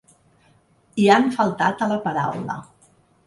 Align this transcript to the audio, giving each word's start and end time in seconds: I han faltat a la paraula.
I 1.03 1.05
han 1.15 1.27
faltat 1.37 1.85
a 1.87 1.91
la 1.93 1.99
paraula. 2.09 2.57